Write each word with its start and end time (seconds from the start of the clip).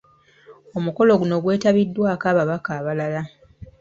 Omukolo 0.77 1.11
guno 1.19 1.35
gwetabiddwako 1.43 2.25
ababaka 2.31 2.69
abalala. 2.79 3.21